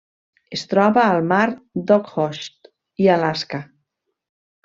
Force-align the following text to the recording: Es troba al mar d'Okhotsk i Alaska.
Es 0.55 0.61
troba 0.69 1.01
al 1.17 1.27
mar 1.31 1.43
d'Okhotsk 1.91 2.71
i 3.05 3.11
Alaska. 3.19 3.61